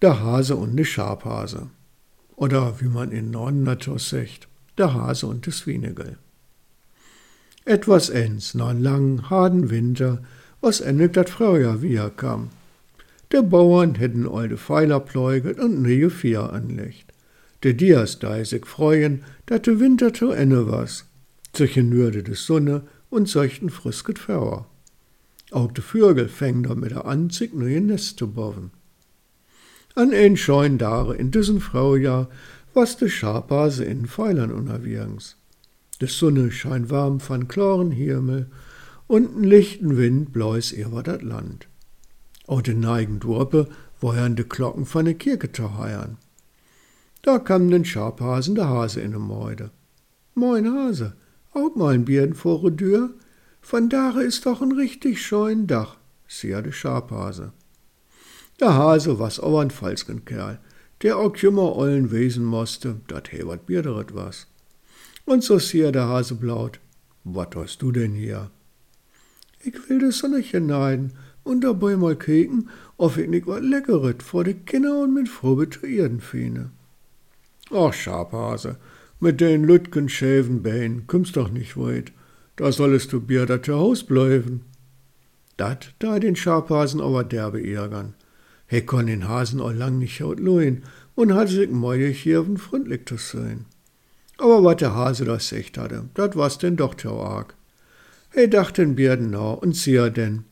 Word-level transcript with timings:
Der 0.00 0.20
Hase 0.20 0.54
und 0.54 0.76
de 0.76 0.84
Schabhase. 0.84 1.70
Oder 2.36 2.80
wie 2.80 2.86
man 2.86 3.10
in 3.10 3.32
Norden 3.32 3.64
natürlich 3.64 4.04
sagt, 4.04 4.48
der 4.78 4.94
Hase 4.94 5.26
und 5.26 5.44
de 5.44 5.52
Swinegel. 5.52 6.18
Etwas 7.64 8.08
ens, 8.08 8.54
nach 8.54 8.68
einem 8.68 8.82
langen, 8.84 9.28
harten 9.28 9.70
Winter, 9.70 10.22
was 10.60 10.80
endlich 10.80 11.10
dat 11.10 11.30
Frühjahr 11.30 11.82
wieder 11.82 12.10
kam. 12.10 12.50
De 13.32 13.42
Bauern 13.42 13.96
hätten 13.96 14.28
alte 14.28 14.56
Pfeiler 14.56 15.00
pläuget 15.00 15.58
und 15.58 15.82
neue 15.82 16.10
Vier 16.10 16.52
anlegt. 16.52 17.12
De 17.64 17.74
Dias 17.74 18.20
sich 18.44 18.66
freuen, 18.66 19.24
dat 19.46 19.66
de 19.66 19.80
Winter 19.80 20.14
zu 20.14 20.30
Ende 20.30 20.70
was. 20.70 21.06
Zwischen 21.52 21.90
Würde 21.90 22.22
de 22.22 22.36
Sonne 22.36 22.82
und 23.10 23.28
seuchten 23.28 23.68
frisket 23.68 24.20
Feuer. 24.20 24.66
Auch 25.50 25.72
de 25.72 25.82
Vögel 25.82 26.28
fängen 26.28 26.62
damit 26.62 26.92
an, 26.92 27.30
sich 27.30 27.52
neue 27.52 27.80
Nest 27.80 28.20
zu 28.20 28.30
bauen. 28.30 28.70
An 29.98 30.14
ein 30.14 30.36
scheuen 30.36 30.78
Dare 30.78 31.16
in 31.16 31.32
diesem 31.32 31.60
Fraujahr 31.60 32.28
was 32.72 32.96
de 32.98 33.08
Schapase 33.08 33.82
in 33.82 34.06
Pfeilern 34.06 34.52
unterwegs. 34.52 35.34
De 36.00 36.06
Sonne 36.06 36.52
scheint 36.52 36.88
warm 36.88 37.18
von 37.18 37.48
klaren 37.48 37.90
Himmel 37.90 38.46
und 39.08 39.36
n 39.36 39.42
lichten 39.42 39.96
Wind 39.96 40.32
bläus 40.32 40.70
über 40.70 41.02
dat 41.02 41.22
Land. 41.22 41.66
Auch 42.46 42.62
de 42.62 42.74
neigen 42.74 43.18
Dorpe 43.18 43.66
wohern 44.00 44.36
de 44.36 44.44
Glocken 44.48 44.86
von 44.86 45.04
de 45.04 45.14
Kirche 45.14 45.50
zu 45.50 45.76
heiern. 45.76 46.16
Da 47.22 47.40
kam 47.40 47.68
den 47.68 47.84
Schabhasen 47.84 48.54
der 48.54 48.68
Hase 48.68 49.00
in 49.00 49.10
de 49.10 49.18
Mäude. 49.18 49.72
Moin 50.36 50.72
Hase, 50.72 51.14
auch 51.52 51.74
mal 51.74 51.94
ein 51.94 52.04
Bieren 52.04 52.34
vor 52.34 52.62
de 52.62 52.76
Tür? 52.76 53.14
Von 53.60 53.88
dare 53.88 54.22
ist 54.22 54.46
doch 54.46 54.62
ein 54.62 54.70
richtig 54.70 55.20
scheuen 55.20 55.66
Dach, 55.66 55.96
sieh 56.28 56.62
de 56.62 56.70
Schabhase. 56.70 57.52
Der 58.60 58.74
Hase 58.74 59.18
was 59.18 59.38
auch 59.38 59.60
ein 59.60 59.70
falschen 59.70 60.24
Kerl, 60.24 60.58
der 61.02 61.16
auch 61.16 61.36
jümmer 61.36 61.76
ollen 61.76 62.10
wesen 62.10 62.44
musste, 62.44 62.96
dat 63.06 63.28
he 63.28 63.46
wat 63.46 63.66
bierderet 63.66 64.14
was. 64.14 64.46
Und 65.24 65.44
so 65.44 65.58
sieh 65.58 65.92
der 65.92 66.08
Hase 66.08 66.34
blaut, 66.34 66.80
wat 67.22 67.54
hast 67.54 67.82
du 67.82 67.92
denn 67.92 68.14
hier? 68.14 68.50
Ich 69.62 69.88
will 69.88 70.00
das 70.00 70.18
Sonnechen 70.18 70.66
neiden 70.66 71.12
und 71.44 71.62
dabei 71.62 71.96
mal 71.96 72.16
keken, 72.16 72.68
ob 72.96 73.16
ich 73.16 73.28
nicht 73.28 73.46
wat 73.46 73.62
Leckeret 73.62 74.22
vor 74.22 74.44
de 74.44 74.54
Kinder 74.54 75.02
und 75.02 75.14
mit 75.14 75.28
Frube 75.28 75.70
zu 75.70 75.80
fiene. 76.20 76.70
Ach, 77.70 77.92
Schabhase, 77.92 78.76
mit 79.20 79.40
den 79.40 79.64
lütgen 79.64 80.08
schäven 80.08 80.62
Beinen 80.62 81.06
kommst 81.06 81.36
doch 81.36 81.50
nicht 81.50 81.76
weit. 81.76 82.12
Da 82.56 82.72
sollest 82.72 83.12
du 83.12 83.20
Bier 83.20 83.46
dat 83.46 83.68
Haus 83.68 84.02
bleiben. 84.02 84.62
Dat 85.56 85.94
da 86.00 86.18
den 86.18 86.34
Schabhasen 86.34 87.00
aber 87.00 87.24
derbe 87.24 87.60
ärgern. 87.60 88.14
Kon 88.86 89.06
den 89.06 89.28
Hasen 89.28 89.60
auch 89.60 89.72
lang 89.72 89.98
nicht 89.98 90.20
haut 90.20 90.40
loin 90.40 90.82
und 91.14 91.34
hatte 91.34 91.52
sich 91.52 91.70
moje 91.70 92.08
hier 92.08 92.44
freundlich 92.56 93.06
zu 93.06 93.16
sein. 93.16 93.66
Aber 94.36 94.62
wat 94.62 94.80
der 94.80 94.94
Hase 94.94 95.24
das 95.24 95.48
secht 95.48 95.78
hatte, 95.78 96.08
dat 96.14 96.36
was 96.36 96.58
denn 96.58 96.76
doch 96.76 96.94
zu 96.94 97.10
arg. 97.10 97.54
He 98.30 98.46
dacht 98.46 98.78
den 98.78 98.94
Bierden 98.94 99.30
na 99.30 99.52
und 99.52 99.74
sieh 99.74 100.10
denn. 100.10 100.44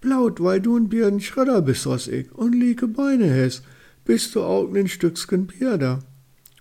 Blaut, 0.00 0.40
weil 0.40 0.60
du 0.60 0.76
ein 0.76 0.88
Bierden 0.88 1.20
Schredder 1.20 1.60
bist, 1.60 1.86
was 1.86 2.08
ich, 2.08 2.32
und 2.32 2.54
lieke 2.54 2.88
Beine 2.88 3.26
hes, 3.26 3.62
bist 4.04 4.34
du 4.34 4.42
auch 4.42 4.72
ein 4.72 4.88
Stückchen 4.88 5.46
Bierder. 5.46 6.00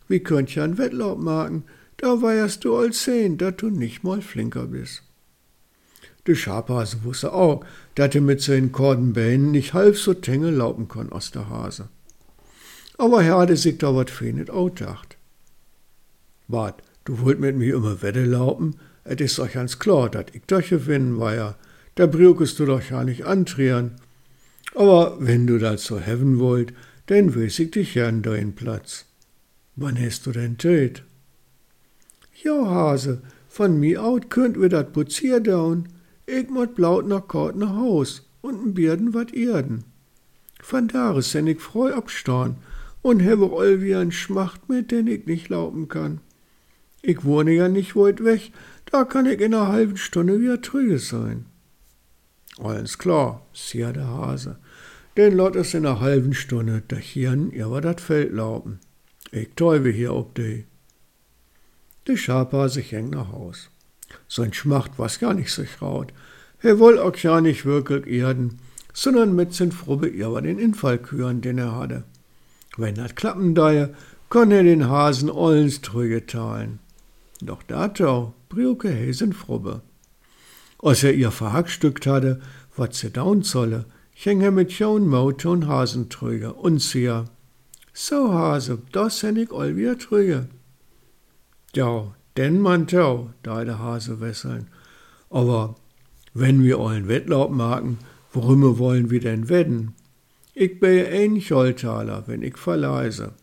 Wie 0.08 0.20
könnt 0.22 0.56
ja 0.56 0.64
ein 0.64 0.78
Wettlauf 0.78 1.20
machen, 1.20 1.64
da 1.98 2.22
weierst 2.22 2.64
du 2.64 2.76
all 2.76 2.94
sehen, 2.94 3.38
dat 3.38 3.62
du 3.62 3.70
nicht 3.70 4.04
mal 4.04 4.22
flinker 4.22 4.66
bist. 4.66 5.04
De 6.30 6.36
Schabhase 6.36 7.04
wusste 7.04 7.34
auch, 7.34 7.66
dat 7.96 8.14
er 8.14 8.22
mit 8.22 8.40
seinen 8.40 8.72
Kordenbeinen 8.72 9.50
nicht 9.50 9.74
halb 9.74 9.98
so 9.98 10.14
tenge 10.14 10.52
laufen 10.52 10.88
kann 10.88 11.12
aus 11.12 11.32
der 11.32 11.50
Hase. 11.50 11.90
Aber 13.00 13.24
er 13.24 13.40
hatte 13.40 13.58
sich 13.58 13.80
da 13.80 13.96
wat 13.96 14.12
fehnet 14.12 14.52
auch 14.52 14.70
gedacht. 14.70 15.18
Wat, 16.48 16.84
du 17.04 17.22
wollt 17.22 17.40
mit 17.40 17.56
mir 17.56 17.74
immer 17.74 18.04
Wette 18.04 18.26
laufen? 18.26 18.76
Et 19.06 19.20
is 19.22 19.40
euch 19.40 19.54
ganz 19.54 19.80
klar, 19.80 20.08
dat 20.08 20.36
ich 20.36 20.44
doch 20.46 20.62
gewinnen 20.62 21.20
weier. 21.20 21.56
Da 21.96 22.06
brückest 22.06 22.60
du 22.60 22.68
doch 22.68 22.88
ja 22.92 23.04
nicht 23.04 23.26
antrieren. 23.26 23.96
Aber 24.76 25.18
wenn 25.20 25.48
du 25.48 25.58
so 25.80 26.00
heaven 26.00 26.38
wollt, 26.38 26.74
dann 27.08 27.36
weiß 27.36 27.58
ich 27.58 27.72
dich 27.72 27.96
ja 27.96 28.08
an 28.08 28.22
deinen 28.22 28.54
Platz. 28.54 29.06
Wann 29.76 30.00
hast 30.00 30.28
du 30.28 30.32
denn 30.32 30.60
tät? 30.60 31.02
Ja, 32.44 32.68
Hase, 32.68 33.24
von 33.48 33.80
mi 33.80 33.98
out 33.98 34.30
könnt 34.30 34.62
wir 34.62 34.70
dat 34.70 34.94
Putzier 34.94 35.40
daun. 35.40 35.88
Ich 36.32 36.48
mot 36.50 36.76
blaut 36.76 37.08
nach 37.08 37.28
Kort 37.28 37.56
nach 37.56 37.76
Haus 37.76 38.30
und 38.42 38.64
n 38.64 38.74
Bierden 38.76 39.16
wat 39.16 39.34
Erden. 39.34 39.84
Von 40.62 40.88
da 40.88 41.20
sen 41.22 41.48
ich 41.48 41.60
freu 41.60 41.94
abstorn 41.94 42.58
und 43.02 43.24
habe 43.24 43.52
all 43.58 43.82
wie 43.82 43.96
ein 43.96 44.12
Schmacht 44.12 44.70
mit, 44.70 44.92
den 44.92 45.08
ich 45.08 45.26
nicht 45.26 45.50
laufen 45.50 45.88
kann. 45.88 46.20
Ich 47.02 47.24
wohne 47.24 47.54
ja 47.54 47.68
nicht 47.68 47.96
weit 47.96 48.24
weg, 48.24 48.52
da 48.92 49.06
kann 49.06 49.26
ich 49.26 49.40
in 49.42 49.56
einer 49.56 49.70
halben 49.70 49.98
Stunde 49.98 50.40
wieder 50.40 50.62
trüge 50.62 51.00
sein. 51.00 51.46
Alles 52.60 53.00
klar, 53.00 53.46
sieh 53.54 53.92
der 53.92 54.08
Hase. 54.08 54.58
Den 55.18 55.36
lot 55.36 55.56
es 55.56 55.74
in 55.74 55.86
einer 55.86 56.00
halben 56.00 56.34
Stunde, 56.36 56.84
da 56.88 56.98
hirn 56.98 57.50
über 57.50 57.82
dat 57.82 58.02
Feld 58.02 58.34
laufen. 58.34 58.80
Ich 59.32 59.50
täube 59.56 59.90
hier 59.90 60.14
ob 60.14 60.36
de. 60.36 60.66
De 62.08 62.18
Schafhase 62.18 62.84
ging 62.84 63.10
nach 63.10 63.32
Haus. 63.32 63.72
Sein 64.28 64.54
Schmacht 64.54 64.92
was 64.98 65.20
gar 65.20 65.34
nicht 65.34 65.52
so 65.52 65.64
raut. 65.82 66.14
Er 66.62 66.80
woll 66.80 67.00
auch 67.00 67.16
ja 67.16 67.42
nicht 67.42 67.66
wirklich 67.66 68.08
erden, 68.08 68.60
sondern 68.94 69.36
mit 69.36 69.54
sin 69.54 69.72
Frubbe 69.72 70.08
über 70.08 70.42
den 70.42 70.60
Infall 70.60 70.98
küren, 70.98 71.42
den 71.42 71.58
er 71.58 71.76
hatte. 71.76 72.04
Wenn 72.78 72.96
dat 72.96 73.16
klappen 73.16 73.56
daje, 73.56 73.94
konn 74.30 74.52
er 74.52 74.64
den 74.64 74.88
Hasen 74.88 75.30
ollens 75.30 75.82
trüge 75.82 76.26
teilen. 76.26 76.80
Doch 77.42 77.64
datau 77.64 78.34
briuke 78.50 78.90
hesen 78.90 79.34
Frubbe. 79.34 79.82
Als 80.80 81.04
er 81.04 81.14
ihr 81.14 81.32
verhackstückt 81.32 82.06
hatte, 82.06 82.42
wat 82.76 82.94
se 82.94 83.10
daun 83.10 83.44
solle, 83.44 83.86
ging 84.22 84.42
er 84.42 84.52
mit 84.52 84.78
jaun 84.78 85.08
Maute 85.08 85.50
und 85.50 85.68
Hasentrüge 85.68 86.54
und 86.54 86.80
sie 86.82 87.10
So 87.94 88.34
Hase, 88.34 88.80
das 88.92 89.20
sen 89.20 89.36
ich 89.38 89.52
all 89.52 89.76
wieder 89.76 89.98
trüge. 89.98 90.48
Ja, 91.74 92.14
denn 92.40 92.62
man 92.62 92.88
tau, 92.88 93.34
da 93.44 93.66
der 93.66 93.80
Hase 93.80 94.22
wesseln. 94.22 94.70
Aber 95.30 95.76
wenn 96.34 96.64
wir 96.64 96.80
allen 96.80 97.10
Wettlauf 97.10 97.52
machen, 97.52 97.98
worüber 98.32 98.78
wollen 98.78 99.10
wir 99.10 99.20
denn 99.20 99.50
wetten? 99.50 99.94
Ich 100.54 100.80
bin 100.80 101.06
ein 101.06 101.42
Scholtaler, 101.42 102.24
wenn 102.28 102.42
ich 102.42 102.56
verleise. 102.56 103.34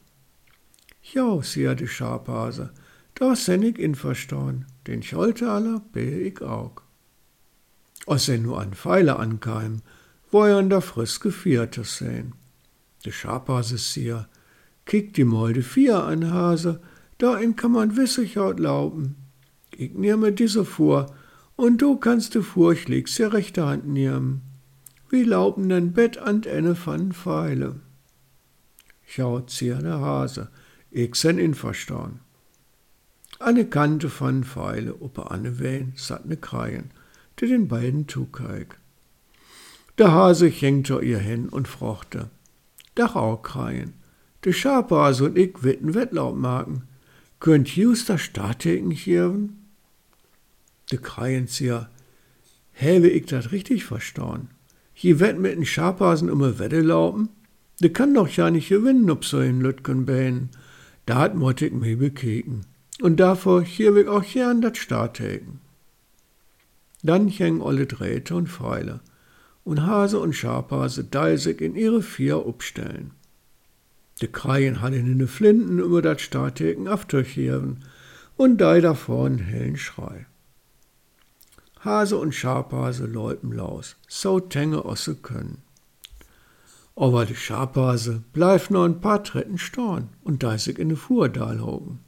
Ja, 1.13 1.43
sie 1.43 1.75
de 1.75 1.87
Schabhase, 1.87 2.71
da 3.15 3.37
sen 3.37 3.63
ich 3.65 3.79
in 3.79 3.95
verstehen, 3.95 4.65
den 4.87 5.03
Scholtaler 5.03 5.83
bin 5.93 6.27
ich 6.27 6.41
auch. 6.41 6.81
Als 8.07 8.31
er 8.31 8.39
nur 8.39 8.63
an 8.63 8.73
Pfeile 8.73 9.19
ankam, 9.19 9.83
wo 10.31 10.45
er 10.45 10.57
an 10.57 10.71
der 10.71 10.81
frisch 10.81 11.21
Viertes 11.21 11.99
sehen. 11.99 12.33
De 13.05 13.13
Schabhase 13.13 13.77
sier, 13.77 14.27
kick 14.87 15.13
die 15.13 15.25
Molde 15.25 15.63
vier 15.63 16.03
an 16.03 16.33
Hase, 16.33 16.81
da 17.19 17.37
in 17.39 17.57
kann 17.57 17.73
man 17.73 17.97
wissig 17.97 18.37
haut 18.37 18.61
lauben. 18.61 19.17
Ich 19.71 19.95
nehme 19.95 20.33
diese 20.33 20.65
vor, 20.65 21.15
und 21.57 21.81
du 21.81 21.97
kannst 21.97 22.35
du 22.35 22.43
furchtlichst 22.43 23.19
der 23.19 23.33
rechte 23.33 23.67
Hand 23.67 23.87
nehmen. 23.87 24.43
Wie 25.09 25.23
lauben 25.23 25.69
denn 25.69 25.93
Bett 25.93 26.19
an 26.19 26.43
ene 26.43 26.77
van 26.85 27.13
Pfeile. 27.13 27.81
Schaut 29.07 29.51
zier 29.51 29.77
der 29.77 30.01
Hase, 30.01 30.49
ich 30.91 31.15
sen 31.15 31.39
in 31.39 31.55
verstorn. 31.55 32.21
Eine 33.39 33.67
Kante 33.67 34.11
van 34.19 34.45
Pfeile, 34.45 34.95
oppe 35.01 35.31
Anne 35.31 35.59
Wehen, 35.59 35.93
satt 35.97 36.27
ne 36.27 36.37
Kreien, 36.37 36.91
die 37.39 37.47
den 37.47 37.69
beiden 37.69 38.09
zukeig. 38.09 38.79
Der 39.99 40.13
Hase 40.13 40.49
hängte 40.49 41.01
ihr 41.01 41.19
hin 41.19 41.49
und 41.49 41.69
frochte. 41.69 42.31
Dach 42.95 43.15
auch 43.15 43.43
kreien. 43.43 43.95
De 44.45 44.53
Schapase 44.53 45.25
und 45.25 45.39
ich 45.39 45.63
witten 45.63 45.95
Wettlauf 45.95 46.35
machen. 46.35 46.89
Könnt 47.39 47.69
jūs 47.69 48.07
da 48.07 48.17
Stateken 48.19 48.91
hirven? 48.91 49.67
De 50.91 50.99
Kreienzieher, 50.99 51.91
habe 52.75 53.09
ich 53.09 53.27
dat 53.27 53.53
richtig 53.53 53.85
verstanden? 53.85 54.49
Hier 54.95 55.21
wird 55.21 55.39
mit 55.39 55.57
den 55.57 55.67
Schapasen 55.67 56.29
immer 56.29 56.59
Wette 56.59 56.81
laufen? 56.81 57.29
De 57.81 57.91
kann 57.91 58.15
doch 58.15 58.29
ja 58.29 58.51
nicht 58.51 58.69
gewinnen, 58.69 59.11
ob 59.11 59.25
so 59.25 59.41
in 59.41 59.61
Lütgenbein. 59.61 60.49
Da 61.05 61.17
hat 61.17 61.35
Mottig 61.35 61.75
mich 61.75 61.99
bekeken. 61.99 62.65
Und 63.03 63.21
davor 63.21 63.63
hier 63.63 63.95
will 63.95 64.05
ich 64.05 64.09
auch 64.09 64.25
gern 64.25 64.63
dat 64.63 64.79
Stateken. 64.79 65.61
Dann 67.03 67.29
hängen 67.29 67.61
alle 67.61 67.87
Drähte 67.87 68.35
und 68.35 68.49
Pfeile. 68.49 69.01
Und 69.65 69.83
Hase 69.83 70.19
und 70.19 70.33
Schapase 70.33 71.05
deisig 71.05 71.61
in 71.61 71.75
ihre 71.75 72.03
vier 72.03 72.47
Upstellen. 72.47 73.11
De 74.21 74.29
Kreien 74.29 74.81
hadden 74.81 75.07
in 75.07 75.19
de 75.19 75.27
Flinten 75.27 75.79
über 75.79 76.01
dat 76.01 76.21
Stateken 76.21 76.89
afturchieren 76.89 77.85
und 78.37 78.59
davor 78.59 79.27
einen 79.27 79.39
hellen 79.39 79.77
Schrei. 79.77 80.27
Hase 81.81 82.17
und 82.17 82.35
Schapase 82.35 83.07
läuten 83.07 83.53
laus, 83.53 83.97
so 84.09 84.41
tenge 84.41 84.85
osse 84.85 85.17
können. 85.17 85.63
Aber 86.97 87.27
de 87.27 87.37
Schapase 87.37 88.23
bleif 88.33 88.71
noch 88.71 88.85
ein 88.85 89.01
paar 89.03 89.23
Tretten 89.23 89.59
storn 89.59 90.09
und 90.25 90.43
da 90.43 90.57
sich 90.57 90.79
in 90.79 90.89
de 90.89 90.97
Fuhrdal 90.97 91.61
hogen. 91.61 92.01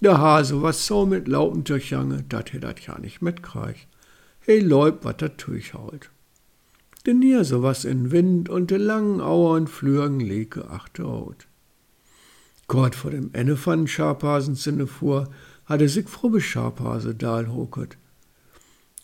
Der 0.00 0.18
Hase 0.18 0.62
was 0.62 0.86
so 0.86 1.06
mit 1.06 1.28
Laupen 1.28 1.64
durchjange, 1.64 2.24
dat 2.28 2.50
he 2.50 2.58
dat 2.58 2.80
ja 2.80 2.98
nicht 2.98 3.22
mitkrieg. 3.22 3.86
He 4.40 4.60
läuft, 4.60 5.04
wat 5.04 5.22
er 5.22 5.30
durchhaut. 5.30 6.10
Den 7.06 7.20
Nier 7.20 7.44
so 7.44 7.62
was 7.62 7.84
in 7.84 8.10
Wind 8.10 8.48
und 8.48 8.72
de 8.72 8.78
langen 8.78 9.20
Auern 9.20 9.68
flürgen 9.68 10.18
leke 10.18 10.68
achte 10.68 11.04
Haut. 11.04 11.46
Gott 12.66 12.96
vor 12.96 13.12
dem 13.12 13.30
Ende 13.32 13.56
von 13.56 13.86
Scharpasen 13.86 14.56
Sinne 14.56 14.88
fuhr, 14.88 15.28
hatte 15.66 15.88
sich 15.88 16.08
frubbe 16.08 16.40
Scharpase 16.40 17.14
dal 17.14 17.52
hoket. 17.52 17.96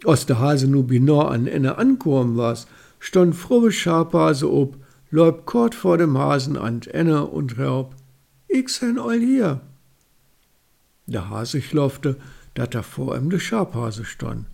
Aus 0.04 0.26
der 0.26 0.40
Hase 0.40 0.66
nu 0.66 0.82
binor 0.82 1.30
an 1.30 1.46
Ende 1.46 1.78
ankommen 1.78 2.36
was, 2.36 2.66
stand 2.98 3.36
frubbe 3.36 3.70
Scharpase 3.70 4.50
ob, 4.50 4.78
läuft 5.10 5.46
kort 5.46 5.76
vor 5.76 5.96
dem 5.96 6.18
Hasen 6.18 6.56
an 6.56 6.82
Ende 6.82 7.24
und 7.26 7.56
raub, 7.56 7.94
ich 8.48 8.68
sen 8.68 8.98
all 8.98 9.20
hier. 9.20 9.60
Der 11.06 11.30
Hase 11.30 11.60
chlofte, 11.60 12.16
dat 12.54 12.74
er 12.74 12.82
vor 12.82 13.16
ihm 13.16 13.30
de 13.30 13.38
Scharpase 13.38 14.04
stand, 14.04 14.46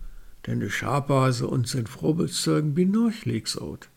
denn 0.45 0.59
de 0.59 0.69
Scharpase 0.69 1.47
und 1.47 1.67
sein 1.67 1.87
Frobelzeugen 1.87 2.73
binorch 2.73 3.25
legsot. 3.25 3.89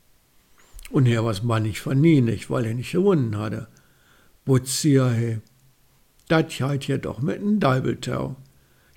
Und 0.91 1.07
er 1.07 1.25
was 1.25 1.43
man 1.43 1.63
nicht 1.63 1.87
weil 1.87 2.65
er 2.67 2.75
nicht 2.75 2.93
gewonnen 2.93 3.37
hatte. 3.37 3.69
Butzier 4.45 5.11
he. 5.11 5.39
Dat 6.29 6.51
halt 6.61 6.87
je 6.87 6.99
doch 6.99 7.21
mit 7.21 7.41
n 7.41 7.61
Dalbeltau. 7.61 8.37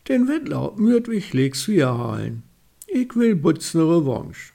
Den 0.08 0.28
Wettlauf 0.28 0.78
mürt 0.78 1.08
wich 1.08 1.34
legs 1.34 1.68
wir 1.68 1.88
halen. 1.98 2.44
Ich 2.88 3.16
will 3.16 3.36
butzne 3.36 3.84
Revanche. 3.84 4.54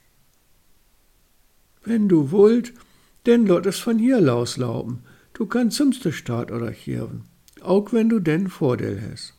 Wenn 1.83 2.07
du 2.07 2.31
wollt, 2.31 2.73
denn 3.25 3.45
lot 3.45 3.65
es 3.65 3.79
von 3.79 3.97
hier 3.99 4.21
lauslauben. 4.21 5.03
Du 5.33 5.45
kannst 5.45 5.77
zumste 5.77 6.11
Staat 6.11 6.51
oder 6.51 6.71
Chirven. 6.71 7.23
Auch 7.61 7.91
wenn 7.91 8.09
du 8.09 8.19
denn 8.19 8.49
Vordel 8.49 9.01
hast. 9.11 9.33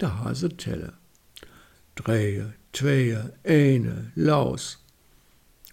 Der 0.00 0.20
Hase 0.20 0.56
telle. 0.56 0.94
Dreie, 1.96 2.52
zweie, 2.72 3.32
eine, 3.42 4.12
laus. 4.14 4.84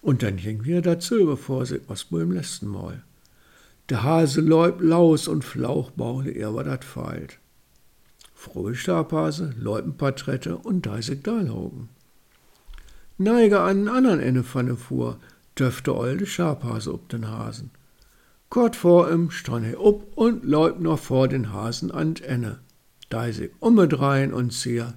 Und 0.00 0.22
dann 0.22 0.36
ging 0.36 0.64
wieder 0.64 0.82
der 0.82 0.98
Zöbe 0.98 1.36
vor 1.36 1.64
sich, 1.66 1.82
was 1.86 2.10
wohl 2.10 2.22
im 2.22 2.32
letzten 2.32 2.66
Mal. 2.66 3.04
Der 3.90 4.02
Hase 4.02 4.40
läuft 4.40 4.80
laus 4.80 5.28
und 5.28 5.44
Flauchbaule, 5.44 6.30
er 6.30 6.54
war 6.54 6.64
dat 6.64 6.84
feilt. 6.84 7.38
Frohe 8.34 8.74
Stabhase, 8.74 9.54
Leupenporträte 9.58 10.56
und 10.56 10.86
deisig 10.86 11.22
Dahlhaugen. 11.22 11.90
Neige 13.18 13.60
an 13.60 13.84
den 13.84 13.88
anderen 13.88 14.20
Ende 14.20 14.42
von 14.42 14.66
der 14.66 14.76
Fuhr, 14.76 15.18
döfte 15.58 15.94
olde 15.94 16.26
Schabhase 16.26 16.92
ob 16.92 17.08
den 17.10 17.28
Hasen. 17.28 17.70
Kort 18.48 18.76
vor 18.76 19.10
ihm 19.10 19.30
stand 19.30 19.66
er 19.66 19.78
up 19.78 20.02
und 20.14 20.44
läuft 20.44 20.80
noch 20.80 20.98
vor 20.98 21.28
den 21.28 21.52
Hasen 21.52 21.90
an 21.90 22.16
Ende. 22.16 22.60
Deisig 23.10 23.52
umedrein 23.60 24.32
und 24.32 24.52
zier, 24.52 24.94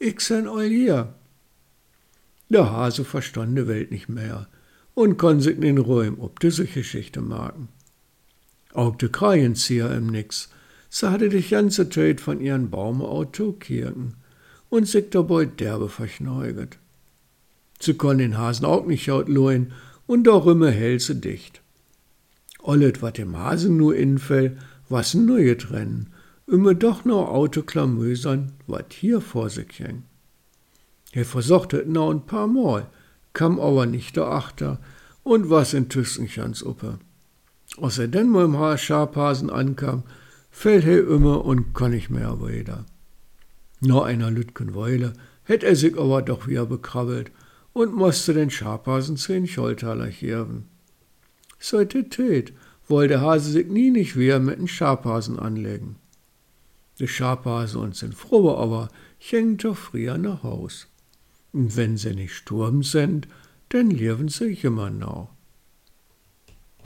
all 0.00 0.68
hier. 0.68 1.14
Der 2.48 2.72
Hase 2.72 3.04
verstand 3.04 3.56
die 3.56 3.68
Welt 3.68 3.90
nicht 3.90 4.08
mehr 4.08 4.48
und 4.94 5.18
kon 5.18 5.40
sich 5.40 5.58
in 5.58 5.78
Räum 5.78 6.20
ob 6.20 6.40
diese 6.40 6.64
Geschichte 6.64 7.20
marken. 7.20 7.68
Auch 8.72 8.96
de 8.96 9.08
Kreienzieher 9.08 9.94
im 9.94 10.06
Nix, 10.08 10.50
sie 10.88 11.10
hatte 11.10 11.28
die 11.28 11.42
ganze 11.42 11.88
Zeit 11.88 12.20
von 12.20 12.40
ihren 12.40 12.70
Baumauto 12.70 13.52
kirken 13.52 14.14
und 14.68 14.88
sich 14.88 15.10
dabei 15.10 15.44
derbe 15.44 15.88
verschneuget. 15.88 16.78
Sie 17.78 17.94
konn 17.94 18.18
den 18.18 18.38
Hasen 18.38 18.66
auch 18.66 18.86
nicht 18.86 19.06
lohen 19.06 19.72
und 20.06 20.24
doch 20.24 20.46
immer 20.46 20.70
hält 20.70 21.02
sie 21.02 21.20
dicht. 21.20 21.60
Ollet, 22.62 23.00
wat 23.00 23.18
dem 23.18 23.36
Hasen 23.36 23.76
nur 23.76 23.96
infell, 23.96 24.58
was 24.88 25.14
nur 25.14 25.38
getrennen, 25.38 26.08
immer 26.50 26.74
doch 26.74 27.04
noch 27.04 27.28
Autoklamösern, 27.28 28.52
wat 28.66 28.92
hier 28.92 29.20
vor 29.20 29.50
sich 29.50 29.78
häng. 29.78 30.02
Er 31.12 31.24
versuchte 31.24 31.84
noch 31.86 32.10
ein 32.10 32.26
paar 32.26 32.46
Mal, 32.46 32.86
kam 33.32 33.60
aber 33.60 33.86
nicht 33.86 34.16
der 34.16 34.26
Achter 34.26 34.80
und 35.22 35.50
was 35.50 35.74
in 35.74 35.88
Tüssenchans 35.88 36.62
uppe. 36.62 36.98
Als 37.80 37.98
er 37.98 38.08
denn 38.08 38.28
mal 38.28 38.44
im 38.44 38.58
Haar 38.58 38.78
ankam, 39.52 40.02
fällt 40.50 40.84
er 40.84 41.06
immer 41.06 41.44
und 41.44 41.72
kann 41.72 41.92
nicht 41.92 42.10
mehr 42.10 42.40
weiter. 42.40 42.84
Nach 43.80 44.02
einer 44.02 44.30
Lütgen 44.30 44.74
Weile 44.74 45.12
hätt 45.44 45.62
er 45.62 45.76
sich 45.76 45.96
aber 45.96 46.22
doch 46.22 46.48
wieder 46.48 46.66
bekrabbelt 46.66 47.30
und 47.72 47.94
musste 47.94 48.34
den 48.34 48.50
Scharpasen 48.50 49.16
zehn 49.16 49.46
Scholtaler 49.46 50.06
hirven. 50.06 50.64
Seit 51.58 51.94
der 51.94 52.08
Tät 52.08 52.52
wollte 52.88 53.20
Hase 53.20 53.52
sich 53.52 53.68
nie 53.68 53.90
nicht 53.90 54.16
wieder 54.16 54.40
mit 54.40 54.58
den 54.58 54.68
Scharpasen 54.68 55.38
anlegen. 55.38 55.96
Die 57.00 57.08
Scharpase 57.08 57.78
und 57.78 57.96
sind 57.96 58.14
frohe 58.14 58.58
aber 58.58 58.90
gängen 59.18 59.56
doch 59.56 59.76
früher 59.76 60.18
nach 60.18 60.42
Haus. 60.42 60.86
Und 61.52 61.76
wenn 61.76 61.96
sie 61.96 62.14
nicht 62.14 62.34
sturm 62.34 62.82
sind, 62.82 63.26
dann 63.70 63.90
leben 63.90 64.28
sie 64.28 64.52
immer 64.62 64.90
noch. 64.90 65.30